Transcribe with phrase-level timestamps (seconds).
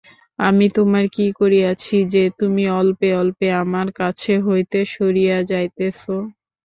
[0.39, 5.99] আমি তোমার কী করিয়াছি যে, তুমি অল্পে অল্পে আমার কাছ হইতে সরিয়া যাইতেছ?